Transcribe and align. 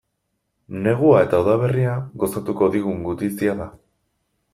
Negua 0.85 1.19
eta 1.25 1.41
udaberria 1.43 1.91
gozatuko 2.23 2.71
digun 2.77 3.05
gutizia 3.09 3.55
da. 3.61 3.69